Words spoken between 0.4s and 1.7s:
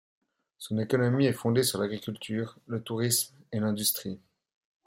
Son économie est fondée